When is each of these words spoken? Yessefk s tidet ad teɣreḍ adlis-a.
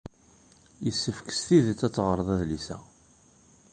Yessefk 0.85 1.27
s 1.37 1.39
tidet 1.47 1.81
ad 1.87 1.93
teɣreḍ 1.93 2.29
adlis-a. 2.35 2.77